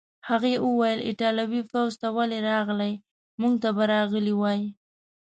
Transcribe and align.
هغې 0.29 0.53
وویل: 0.67 0.99
ایټالوي 1.07 1.61
پوځ 1.71 1.91
ته 2.01 2.07
ولې 2.17 2.39
راغلې؟ 2.49 2.93
موږ 3.41 3.53
ته 3.63 3.69
به 3.75 3.83
راغلی 3.93 4.33
وای. 4.35 4.61